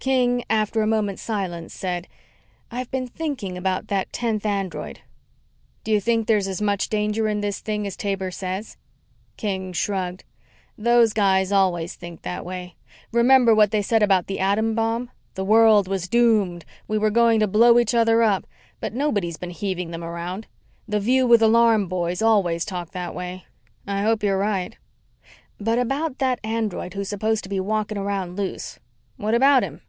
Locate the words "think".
6.00-6.26, 11.96-12.22